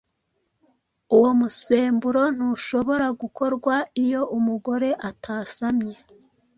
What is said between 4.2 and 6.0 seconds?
umugore atasamye,